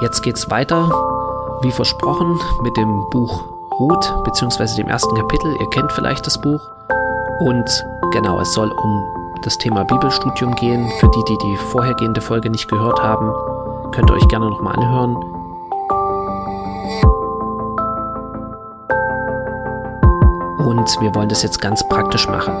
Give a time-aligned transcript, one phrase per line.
[0.00, 0.88] Jetzt geht's weiter,
[1.62, 3.44] wie versprochen, mit dem Buch
[3.80, 5.56] Ruth, beziehungsweise dem ersten Kapitel.
[5.58, 6.60] Ihr kennt vielleicht das Buch.
[7.40, 9.04] Und genau, es soll um
[9.42, 10.88] das Thema Bibelstudium gehen.
[11.00, 13.32] Für die, die die vorhergehende Folge nicht gehört haben,
[13.90, 15.16] könnt ihr euch gerne nochmal anhören.
[20.64, 22.54] Und wir wollen das jetzt ganz praktisch machen.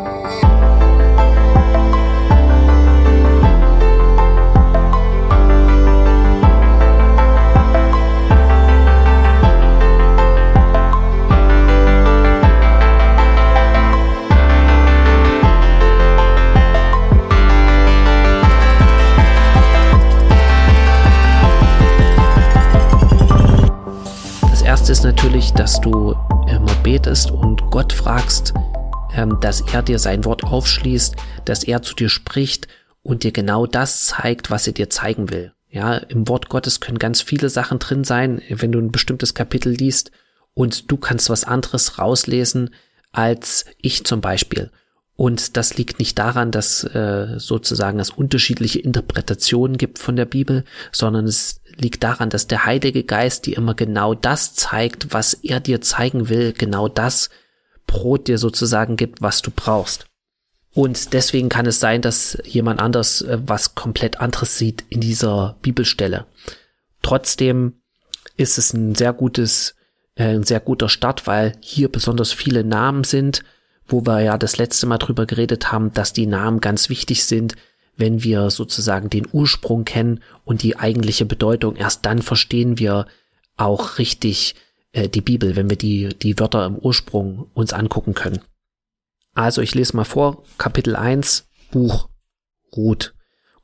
[27.78, 28.54] Gott fragst,
[29.14, 31.14] ähm, dass er dir sein Wort aufschließt,
[31.44, 32.66] dass er zu dir spricht
[33.04, 35.52] und dir genau das zeigt, was er dir zeigen will.
[35.70, 39.72] Ja, im Wort Gottes können ganz viele Sachen drin sein, wenn du ein bestimmtes Kapitel
[39.72, 40.10] liest
[40.54, 42.74] und du kannst was anderes rauslesen
[43.12, 44.72] als ich zum Beispiel.
[45.14, 50.64] Und das liegt nicht daran, dass äh, sozusagen es unterschiedliche Interpretationen gibt von der Bibel,
[50.90, 55.60] sondern es liegt daran, dass der Heilige Geist dir immer genau das zeigt, was er
[55.60, 57.30] dir zeigen will, genau das
[57.88, 60.06] Brot dir sozusagen gibt, was du brauchst.
[60.72, 65.56] Und deswegen kann es sein, dass jemand anders äh, was komplett anderes sieht in dieser
[65.60, 66.26] Bibelstelle.
[67.02, 67.80] Trotzdem
[68.36, 69.74] ist es ein sehr gutes,
[70.14, 73.42] äh, ein sehr guter Start, weil hier besonders viele Namen sind,
[73.88, 77.56] wo wir ja das letzte Mal drüber geredet haben, dass die Namen ganz wichtig sind,
[77.96, 81.74] wenn wir sozusagen den Ursprung kennen und die eigentliche Bedeutung.
[81.74, 83.06] Erst dann verstehen wir
[83.56, 84.54] auch richtig
[84.92, 88.40] äh, die Bibel, wenn wir die, die Wörter im Ursprung uns angucken können.
[89.34, 92.08] Also ich lese mal vor, Kapitel 1, Buch
[92.76, 93.14] Ruth.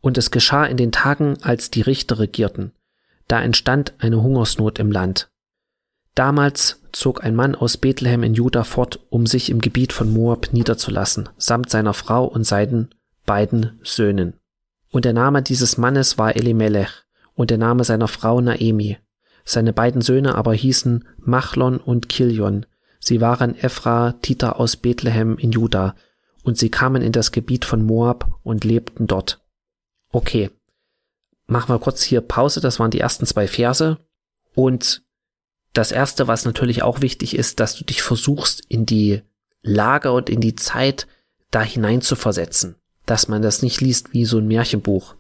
[0.00, 2.72] Und es geschah in den Tagen, als die Richter regierten.
[3.26, 5.30] Da entstand eine Hungersnot im Land.
[6.14, 10.52] Damals zog ein Mann aus Bethlehem in Juda fort, um sich im Gebiet von Moab
[10.52, 12.94] niederzulassen, samt seiner Frau und seinen
[13.26, 14.34] beiden Söhnen.
[14.90, 17.02] Und der Name dieses Mannes war Elimelech
[17.34, 18.98] und der Name seiner Frau Naemi.
[19.44, 22.66] Seine beiden Söhne aber hießen Machlon und Kilion.
[22.98, 25.94] Sie waren Ephratiter aus Bethlehem in Juda
[26.42, 29.42] und sie kamen in das Gebiet von Moab und lebten dort.
[30.10, 30.50] Okay.
[31.46, 32.60] Machen wir kurz hier Pause.
[32.60, 33.98] Das waren die ersten zwei Verse.
[34.54, 35.02] Und
[35.74, 39.22] das erste, was natürlich auch wichtig ist, dass du dich versuchst, in die
[39.62, 41.06] Lage und in die Zeit
[41.50, 42.76] da hinein zu versetzen.
[43.04, 45.16] Dass man das nicht liest wie so ein Märchenbuch.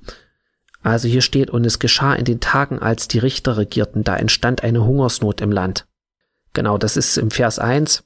[0.84, 4.62] Also hier steht, und es geschah in den Tagen, als die Richter regierten, da entstand
[4.62, 5.86] eine Hungersnot im Land.
[6.52, 8.04] Genau, das ist im Vers 1.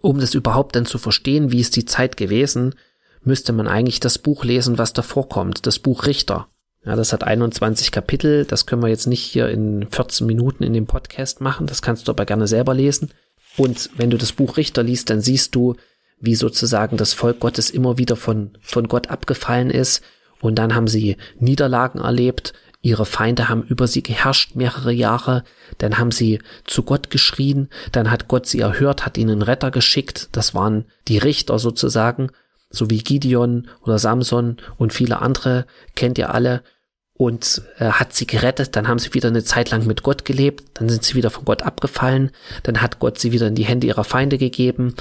[0.00, 2.74] Um das überhaupt dann zu verstehen, wie ist die Zeit gewesen,
[3.22, 6.48] müsste man eigentlich das Buch lesen, was davor kommt, das Buch Richter.
[6.86, 8.46] Ja, das hat 21 Kapitel.
[8.46, 11.66] Das können wir jetzt nicht hier in 14 Minuten in dem Podcast machen.
[11.66, 13.12] Das kannst du aber gerne selber lesen.
[13.58, 15.76] Und wenn du das Buch Richter liest, dann siehst du,
[16.18, 20.02] wie sozusagen das Volk Gottes immer wieder von, von Gott abgefallen ist.
[20.42, 22.52] Und dann haben sie Niederlagen erlebt.
[22.82, 25.44] Ihre Feinde haben über sie geherrscht mehrere Jahre.
[25.78, 27.70] Dann haben sie zu Gott geschrien.
[27.92, 30.28] Dann hat Gott sie erhört, hat ihnen Retter geschickt.
[30.32, 32.30] Das waren die Richter sozusagen
[32.72, 36.62] so wie Gideon oder Samson und viele andere, kennt ihr alle,
[37.14, 40.64] und äh, hat sie gerettet, dann haben sie wieder eine Zeit lang mit Gott gelebt,
[40.74, 42.32] dann sind sie wieder von Gott abgefallen,
[42.64, 44.94] dann hat Gott sie wieder in die Hände ihrer Feinde gegeben,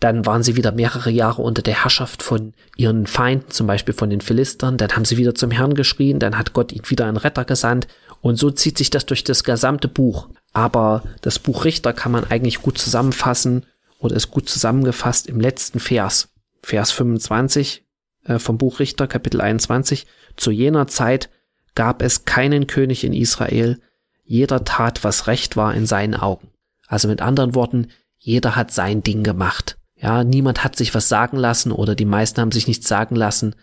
[0.00, 4.08] dann waren sie wieder mehrere Jahre unter der Herrschaft von ihren Feinden, zum Beispiel von
[4.08, 7.18] den Philistern, dann haben sie wieder zum Herrn geschrien, dann hat Gott ihnen wieder einen
[7.18, 7.86] Retter gesandt
[8.22, 10.28] und so zieht sich das durch das gesamte Buch.
[10.52, 13.66] Aber das Buch Richter kann man eigentlich gut zusammenfassen
[13.98, 16.30] oder ist gut zusammengefasst im letzten Vers.
[16.62, 17.84] Vers 25
[18.24, 20.06] äh, vom Buch Richter, Kapitel 21.
[20.36, 21.28] Zu jener Zeit
[21.74, 23.78] gab es keinen König in Israel,
[24.24, 26.48] jeder tat, was recht war in seinen Augen.
[26.86, 27.88] Also mit anderen Worten,
[28.18, 29.76] jeder hat sein Ding gemacht.
[30.02, 33.54] Ja, niemand hat sich was sagen lassen oder die meisten haben sich nichts sagen lassen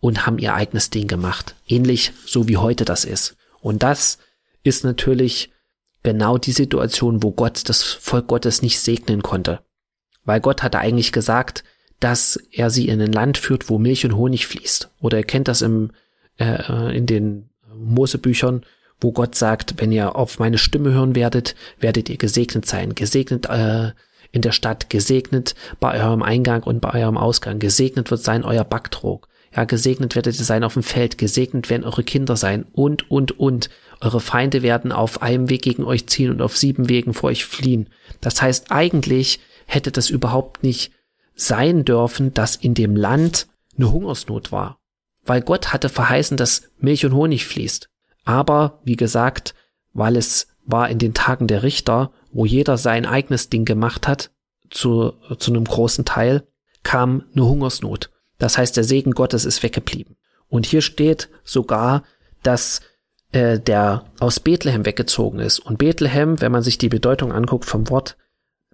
[0.00, 1.54] und haben ihr eigenes Ding gemacht.
[1.66, 3.36] Ähnlich so wie heute das ist.
[3.60, 4.18] Und das
[4.62, 5.50] ist natürlich
[6.02, 9.60] genau die Situation, wo Gott das Volk Gottes nicht segnen konnte.
[10.24, 11.64] Weil Gott hatte eigentlich gesagt,
[11.98, 14.90] dass er sie in ein Land führt, wo Milch und Honig fließt.
[15.00, 15.92] Oder er kennt das im,
[16.38, 18.64] äh, in den Mosebüchern,
[19.00, 22.94] wo Gott sagt, wenn ihr auf meine Stimme hören werdet, werdet ihr gesegnet sein.
[22.94, 23.92] Gesegnet äh,
[24.32, 27.58] in der Stadt, gesegnet bei eurem Eingang und bei eurem Ausgang.
[27.58, 29.28] Gesegnet wird sein euer Backtrog.
[29.54, 33.38] Ja, gesegnet werdet ihr sein auf dem Feld, gesegnet werden eure Kinder sein und, und,
[33.38, 33.70] und.
[34.00, 37.46] Eure Feinde werden auf einem Weg gegen euch ziehen und auf sieben Wegen vor euch
[37.46, 37.88] fliehen.
[38.20, 40.92] Das heißt, eigentlich hätte das überhaupt nicht
[41.34, 43.46] sein dürfen, dass in dem Land
[43.76, 44.78] eine Hungersnot war.
[45.24, 47.88] Weil Gott hatte verheißen, dass Milch und Honig fließt.
[48.24, 49.54] Aber, wie gesagt,
[49.92, 54.30] weil es war in den Tagen der Richter, wo jeder sein eigenes Ding gemacht hat,
[54.70, 56.46] zu, zu einem großen Teil,
[56.82, 58.10] kam eine Hungersnot.
[58.38, 60.16] Das heißt, der Segen Gottes ist weggeblieben.
[60.48, 62.02] Und hier steht sogar,
[62.42, 62.80] dass
[63.32, 65.58] äh, der aus Bethlehem weggezogen ist.
[65.58, 68.16] Und Bethlehem, wenn man sich die Bedeutung anguckt vom Wort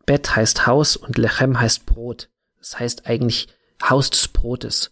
[0.04, 2.28] Bett heißt Haus und Lechem heißt Brot.
[2.58, 3.48] Das heißt eigentlich
[3.82, 4.90] Haus des Brotes.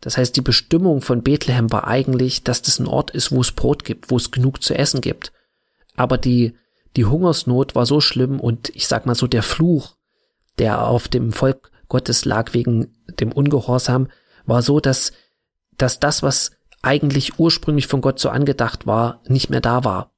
[0.00, 3.52] Das heißt, die Bestimmung von Bethlehem war eigentlich, dass das ein Ort ist, wo es
[3.52, 5.32] Brot gibt, wo es genug zu essen gibt.
[5.98, 6.54] Aber die,
[6.96, 9.96] die Hungersnot war so schlimm und ich sag mal so der Fluch,
[10.58, 14.08] der auf dem Volk Gottes lag wegen dem Ungehorsam,
[14.46, 15.12] war so, dass,
[15.76, 16.52] dass das, was
[16.82, 20.12] eigentlich ursprünglich von Gott so angedacht war, nicht mehr da war.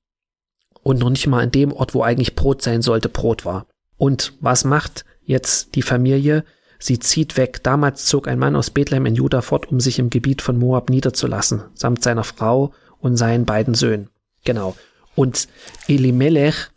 [0.82, 3.66] Und noch nicht mal an dem Ort, wo eigentlich Brot sein sollte, Brot war.
[3.96, 6.44] Und was macht jetzt die Familie?
[6.78, 7.62] Sie zieht weg.
[7.62, 10.88] Damals zog ein Mann aus Bethlehem in Juda fort, um sich im Gebiet von Moab
[10.88, 14.08] niederzulassen, samt seiner Frau und seinen beiden Söhnen.
[14.44, 14.74] Genau.
[15.14, 15.48] Und
[15.88, 16.70] Elimelech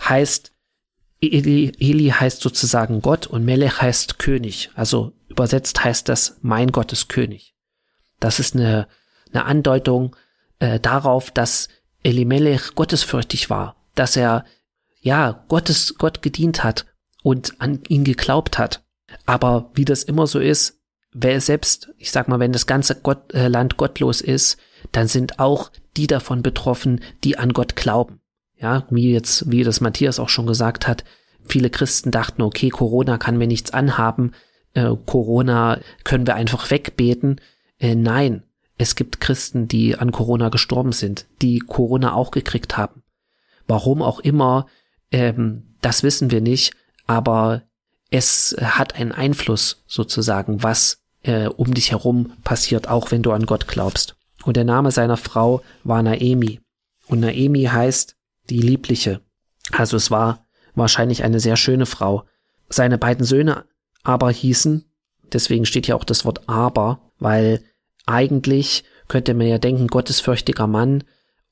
[0.00, 0.52] heißt,
[1.20, 4.70] Eli, Eli heißt sozusagen Gott und Melech heißt König.
[4.74, 7.54] Also übersetzt heißt das, mein Gott ist König.
[8.20, 8.88] Das ist eine,
[9.32, 10.16] eine Andeutung
[10.58, 11.68] äh, darauf, dass
[12.02, 14.44] Elimelech gottesfürchtig war, dass er
[15.00, 16.86] ja, Gottes, Gott gedient hat
[17.22, 18.84] und an ihn geglaubt hat.
[19.24, 20.80] Aber wie das immer so ist,
[21.18, 24.58] wer selbst, ich sag mal, wenn das ganze Gott, äh, Land gottlos ist,
[24.92, 28.20] dann sind auch die davon betroffen, die an Gott glauben.
[28.58, 31.04] Ja, wie jetzt, wie das Matthias auch schon gesagt hat,
[31.44, 34.32] viele Christen dachten, okay, Corona kann mir nichts anhaben,
[34.74, 37.40] äh, Corona können wir einfach wegbeten.
[37.78, 38.42] Äh, nein,
[38.78, 43.02] es gibt Christen, die an Corona gestorben sind, die Corona auch gekriegt haben.
[43.66, 44.66] Warum auch immer,
[45.10, 46.74] ähm, das wissen wir nicht,
[47.06, 47.62] aber
[48.10, 53.46] es hat einen Einfluss sozusagen, was äh, um dich herum passiert, auch wenn du an
[53.46, 54.16] Gott glaubst.
[54.44, 56.60] Und der Name seiner Frau war Naemi.
[57.06, 58.16] Und Naemi heißt
[58.48, 59.20] die Liebliche.
[59.72, 62.24] Also es war wahrscheinlich eine sehr schöne Frau.
[62.68, 63.64] Seine beiden Söhne
[64.02, 64.84] aber hießen,
[65.32, 67.64] deswegen steht hier auch das Wort aber, weil
[68.06, 71.04] eigentlich könnte man ja denken, gottesfürchtiger Mann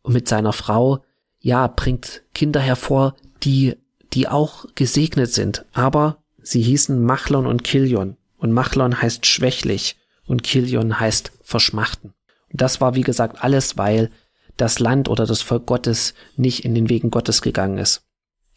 [0.07, 1.03] mit seiner Frau,
[1.41, 3.77] ja, bringt Kinder hervor, die,
[4.13, 8.17] die auch gesegnet sind, aber sie hießen Machlon und Kilion.
[8.45, 9.97] Und Machlon heißt schwächlich
[10.27, 12.13] und Kilion heißt verschmachten.
[12.53, 14.11] Und das war, wie gesagt, alles, weil
[14.59, 18.03] das Land oder das Volk Gottes nicht in den Wegen Gottes gegangen ist.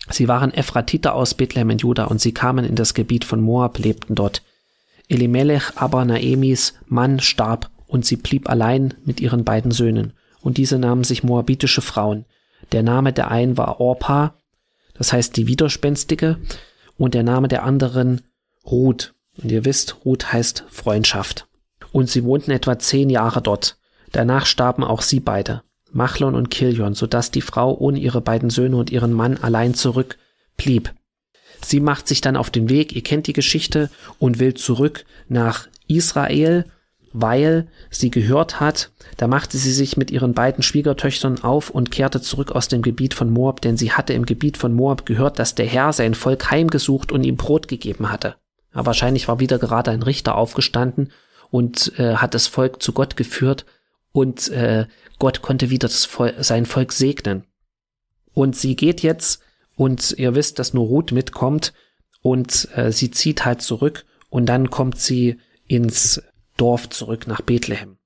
[0.09, 3.79] Sie waren Ephratiter aus Bethlehem in Juda und sie kamen in das Gebiet von Moab,
[3.79, 4.43] lebten dort.
[5.07, 10.11] Elimelech aber Naemis Mann starb und sie blieb allein mit ihren beiden Söhnen.
[10.41, 12.25] Und diese nahmen sich moabitische Frauen.
[12.73, 14.33] Der Name der einen war Orpa
[14.97, 16.37] das heißt die Widerspenstige,
[16.97, 18.21] und der Name der anderen
[18.65, 19.13] Ruth.
[19.41, 21.47] Und ihr wisst, Ruth heißt Freundschaft.
[21.91, 23.77] Und sie wohnten etwa zehn Jahre dort.
[24.11, 28.49] Danach starben auch sie beide, Machlon und Kilion, so dass die Frau ohne ihre beiden
[28.49, 30.93] Söhne und ihren Mann allein zurückblieb.
[31.63, 33.89] Sie macht sich dann auf den Weg, ihr kennt die Geschichte,
[34.19, 36.65] und will zurück nach Israel
[37.13, 42.21] weil sie gehört hat, da machte sie sich mit ihren beiden Schwiegertöchtern auf und kehrte
[42.21, 45.55] zurück aus dem Gebiet von Moab, denn sie hatte im Gebiet von Moab gehört, dass
[45.55, 48.35] der Herr sein Volk heimgesucht und ihm Brot gegeben hatte.
[48.85, 51.11] Wahrscheinlich war wieder gerade ein Richter aufgestanden
[51.49, 53.65] und äh, hat das Volk zu Gott geführt
[54.11, 54.85] und äh,
[55.19, 57.45] Gott konnte wieder das Vol sein Volk segnen.
[58.33, 59.41] Und sie geht jetzt
[59.75, 61.73] und ihr wisst, dass nur Ruth mitkommt
[62.21, 66.21] und äh, sie zieht halt zurück und dann kommt sie ins
[66.55, 67.97] Dorf zurück nach Bethlehem.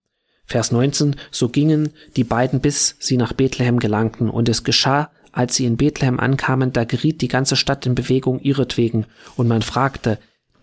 [0.45, 5.55] Vers 19, so gingen die beiden bis sie nach Bethlehem gelangten, und es geschah, als
[5.55, 9.05] sie in Bethlehem ankamen, da geriet die ganze Stadt in Bewegung ihretwegen,
[9.37, 10.19] und man fragte,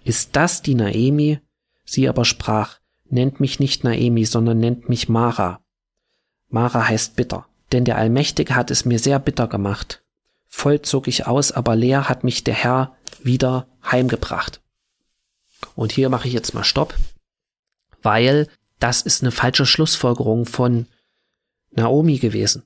[0.08, 1.40] ist das die Naemi?
[1.84, 5.60] Sie aber sprach, nennt mich nicht Naemi, sondern nennt mich Mara.
[6.48, 10.02] Mara heißt bitter, denn der Allmächtige hat es mir sehr bitter gemacht.
[10.46, 14.60] Voll zog ich aus, aber leer hat mich der Herr wieder heimgebracht.
[15.74, 16.94] Und hier mache ich jetzt mal Stopp
[18.02, 18.48] weil
[18.78, 20.86] das ist eine falsche Schlussfolgerung von
[21.70, 22.64] Naomi gewesen.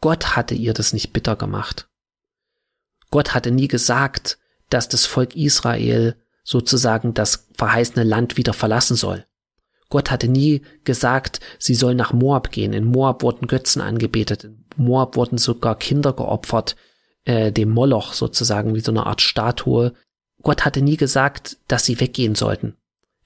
[0.00, 1.88] Gott hatte ihr das nicht bitter gemacht.
[3.10, 4.38] Gott hatte nie gesagt,
[4.70, 6.16] dass das Volk Israel
[6.50, 9.24] sozusagen das verheißene Land wieder verlassen soll.
[9.88, 12.72] Gott hatte nie gesagt, sie soll nach Moab gehen.
[12.72, 14.44] In Moab wurden Götzen angebetet.
[14.44, 16.74] In Moab wurden sogar Kinder geopfert,
[17.24, 19.92] äh, dem Moloch sozusagen wie so eine Art Statue.
[20.42, 22.74] Gott hatte nie gesagt, dass sie weggehen sollten.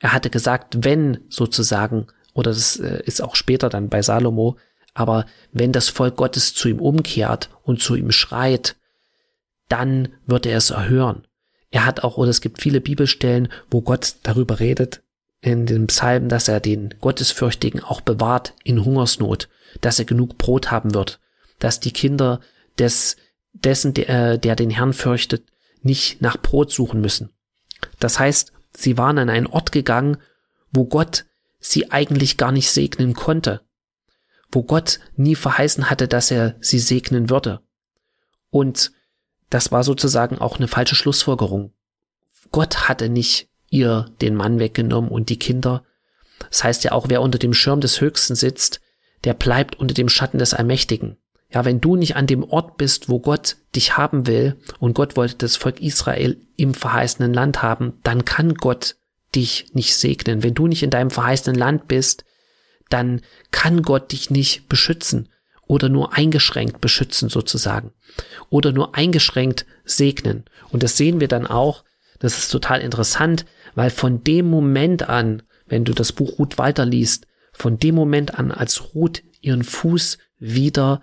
[0.00, 4.58] Er hatte gesagt, wenn sozusagen, oder das äh, ist auch später dann bei Salomo,
[4.92, 8.76] aber wenn das Volk Gottes zu ihm umkehrt und zu ihm schreit,
[9.70, 11.26] dann wird er es erhören.
[11.74, 15.02] Er hat auch, oder es gibt viele Bibelstellen, wo Gott darüber redet,
[15.40, 19.48] in dem Psalm, dass er den Gottesfürchtigen auch bewahrt in Hungersnot.
[19.80, 21.18] dass er genug Brot haben wird,
[21.58, 22.38] dass die Kinder
[22.78, 23.16] des,
[23.54, 25.48] dessen, der, der den Herrn fürchtet,
[25.82, 27.30] nicht nach Brot suchen müssen.
[27.98, 30.18] Das heißt, sie waren an einen Ort gegangen,
[30.70, 31.24] wo Gott
[31.58, 33.62] sie eigentlich gar nicht segnen konnte,
[34.52, 37.62] wo Gott nie verheißen hatte, dass er sie segnen würde.
[38.50, 38.92] Und
[39.50, 41.72] das war sozusagen auch eine falsche Schlussfolgerung.
[42.50, 45.84] Gott hatte nicht ihr den Mann weggenommen und die Kinder.
[46.50, 48.80] Das heißt ja auch, wer unter dem Schirm des Höchsten sitzt,
[49.24, 51.16] der bleibt unter dem Schatten des Allmächtigen.
[51.50, 55.16] Ja, wenn du nicht an dem Ort bist, wo Gott dich haben will, und Gott
[55.16, 58.96] wollte das Volk Israel im verheißenen Land haben, dann kann Gott
[59.34, 60.42] dich nicht segnen.
[60.42, 62.24] Wenn du nicht in deinem verheißenen Land bist,
[62.90, 63.20] dann
[63.50, 65.28] kann Gott dich nicht beschützen
[65.74, 67.92] oder nur eingeschränkt beschützen sozusagen
[68.48, 70.44] oder nur eingeschränkt segnen.
[70.70, 71.82] Und das sehen wir dann auch,
[72.20, 77.26] das ist total interessant, weil von dem Moment an, wenn du das Buch Ruth weiterliest,
[77.52, 81.02] von dem Moment an, als Ruth ihren Fuß wieder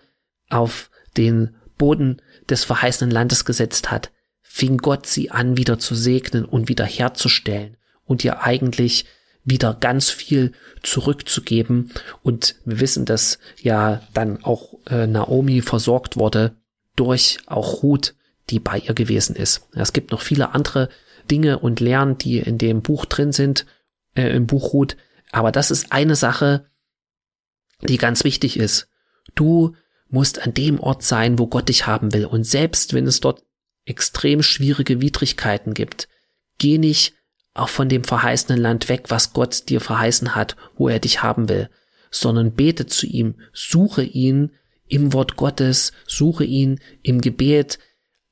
[0.49, 4.11] auf den Boden des verheißenen Landes gesetzt hat,
[4.41, 7.75] fing Gott sie an, wieder zu segnen und wieder herzustellen
[8.05, 9.05] und ihr eigentlich
[9.43, 11.91] wieder ganz viel zurückzugeben.
[12.23, 16.55] Und wir wissen, dass ja dann auch äh, Naomi versorgt wurde
[16.95, 18.15] durch auch Ruth,
[18.49, 19.67] die bei ihr gewesen ist.
[19.73, 20.89] Es gibt noch viele andere
[21.29, 23.65] Dinge und Lernen, die in dem Buch drin sind,
[24.15, 24.97] äh, im Buch Ruth.
[25.31, 26.65] Aber das ist eine Sache,
[27.81, 28.89] die ganz wichtig ist.
[29.35, 29.75] Du
[30.09, 32.25] musst an dem Ort sein, wo Gott dich haben will.
[32.25, 33.43] Und selbst wenn es dort
[33.85, 36.07] extrem schwierige Widrigkeiten gibt,
[36.57, 37.13] geh nicht
[37.53, 41.49] auch von dem verheißenen Land weg, was Gott dir verheißen hat, wo er dich haben
[41.49, 41.69] will,
[42.09, 44.51] sondern bete zu ihm, suche ihn
[44.87, 47.79] im Wort Gottes, suche ihn im Gebet,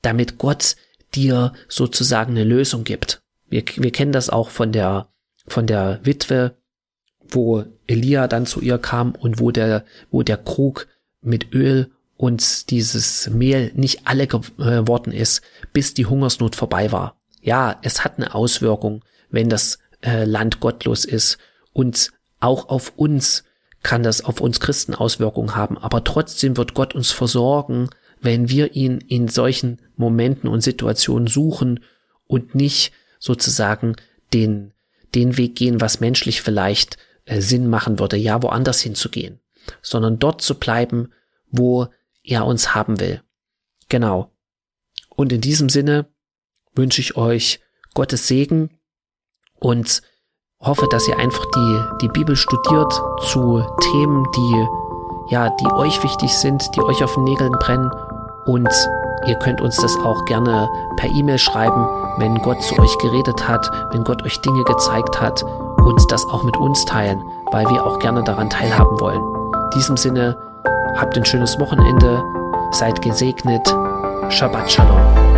[0.02, 0.76] damit Gott
[1.16, 3.22] dir sozusagen eine Lösung gibt.
[3.50, 5.10] Wir, wir kennen das auch von der,
[5.48, 6.58] von der Witwe,
[7.30, 10.88] wo Elia dann zu ihr kam und wo der, wo der Krug
[11.22, 15.42] mit Öl und dieses Mehl nicht alle geworden ist,
[15.74, 17.19] bis die Hungersnot vorbei war.
[17.42, 21.38] Ja, es hat eine Auswirkung, wenn das äh, Land gottlos ist
[21.74, 23.44] und auch auf uns
[23.82, 27.90] kann das auf uns Christen Auswirkungen haben, aber trotzdem wird Gott uns versorgen,
[28.22, 31.80] wenn wir ihn in solchen Momenten und Situationen suchen
[32.28, 33.96] und nicht sozusagen
[34.34, 34.74] den,
[35.16, 39.40] den Weg gehen, was menschlich vielleicht äh, Sinn machen würde, ja, woanders hinzugehen,
[39.82, 41.14] sondern dort zu bleiben,
[41.50, 41.88] wo
[42.24, 43.22] er uns haben will.
[43.88, 44.32] Genau.
[45.10, 46.08] Und in diesem Sinne
[46.80, 47.60] wünsche ich euch
[47.94, 48.70] Gottes Segen
[49.60, 50.02] und
[50.62, 54.68] hoffe, dass ihr einfach die, die Bibel studiert zu Themen, die,
[55.34, 57.92] ja, die euch wichtig sind, die euch auf den Nägeln brennen
[58.46, 58.70] und
[59.28, 61.86] ihr könnt uns das auch gerne per E-Mail schreiben,
[62.18, 66.44] wenn Gott zu euch geredet hat, wenn Gott euch Dinge gezeigt hat und das auch
[66.44, 67.22] mit uns teilen,
[67.52, 69.22] weil wir auch gerne daran teilhaben wollen.
[69.66, 70.38] In diesem Sinne,
[70.96, 72.24] habt ein schönes Wochenende,
[72.72, 73.68] seid gesegnet,
[74.30, 75.29] Shabbat Shalom.